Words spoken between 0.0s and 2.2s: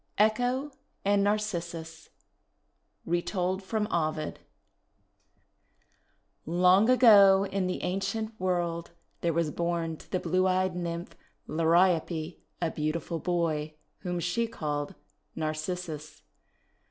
ECHO AND NARCISSUS